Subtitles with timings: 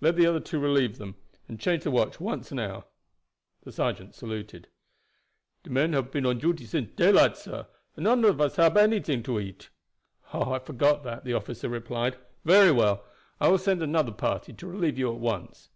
[0.00, 1.14] "Let the other two relieve them,
[1.46, 2.82] and change the watch once an hour."
[3.62, 4.66] The sergeant saluted.
[5.62, 8.82] "De men hab been on duty since daylight, sah, and none of us hab had
[8.82, 9.70] anything to eat."
[10.34, 12.16] "Oh, I forgot that," the officer replied.
[12.44, 13.04] "Very well,
[13.40, 15.68] I will send another party to relieve you at once."